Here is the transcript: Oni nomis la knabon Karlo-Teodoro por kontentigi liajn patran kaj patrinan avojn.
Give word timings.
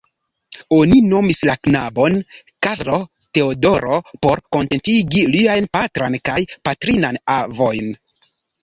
Oni 0.77 1.01
nomis 1.09 1.41
la 1.49 1.55
knabon 1.67 2.17
Karlo-Teodoro 2.69 4.01
por 4.25 4.45
kontentigi 4.57 5.25
liajn 5.37 5.71
patran 5.79 6.21
kaj 6.31 6.41
patrinan 6.71 7.25
avojn. 7.41 7.97